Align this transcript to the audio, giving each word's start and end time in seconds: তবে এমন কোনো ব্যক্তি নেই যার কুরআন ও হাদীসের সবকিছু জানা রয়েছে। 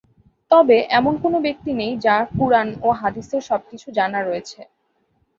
তবে 0.51 0.77
এমন 0.91 1.13
কোনো 1.23 1.37
ব্যক্তি 1.45 1.71
নেই 1.79 1.93
যার 2.05 2.23
কুরআন 2.31 2.67
ও 2.81 2.97
হাদীসের 2.99 3.41
সবকিছু 3.49 3.87
জানা 3.97 4.19
রয়েছে। 4.21 4.59